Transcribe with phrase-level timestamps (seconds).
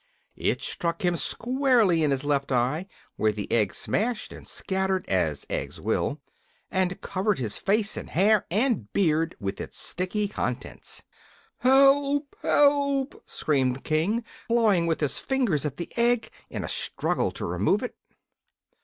[0.39, 5.45] It struck him squarely in his left eye, where the egg smashed and scattered, as
[5.47, 6.19] eggs will,
[6.71, 11.03] and covered his face and hair and beard with its sticky contents.
[11.59, 17.29] "Help, help!" screamed the King, clawing with his fingers at the egg, in a struggle
[17.33, 17.93] to remove it.